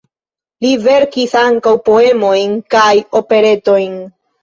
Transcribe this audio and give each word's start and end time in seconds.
Li 0.65 0.71
verkis 0.85 1.35
ankaŭ 1.43 1.75
poemojn 1.91 2.59
kaj 2.79 2.91
operetojn. 3.25 3.99